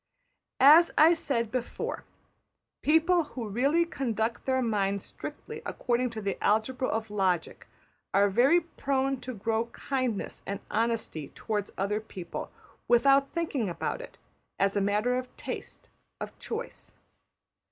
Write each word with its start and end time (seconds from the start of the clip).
As 0.59 0.89
I 0.97 1.13
said 1.13 1.51
before, 1.51 2.05
people 2.81 3.23
who 3.25 3.47
really 3.47 3.85
conduct 3.85 4.45
their 4.47 4.63
minds 4.63 5.05
strictly 5.05 5.61
according 5.63 6.09
to 6.09 6.23
the 6.23 6.43
algebra 6.43 6.87
of 6.87 7.11
logic 7.11 7.67
are 8.11 8.27
very 8.27 8.61
prone 8.61 9.21
to 9.21 9.35
grow 9.35 9.65
kindness 9.67 10.41
and 10.47 10.59
honesty 10.71 11.27
towards 11.35 11.71
other 11.77 11.99
people, 12.01 12.49
without 12.87 13.29
thinking 13.31 13.69
about 13.69 14.01
it, 14.01 14.17
as 14.57 14.75
a 14.75 14.81
matter 14.81 15.19
of 15.19 15.37
taste, 15.37 15.91
of 16.19 16.35
choice. 16.39 16.95